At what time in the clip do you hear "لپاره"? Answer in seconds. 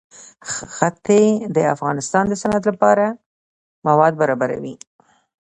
2.71-3.05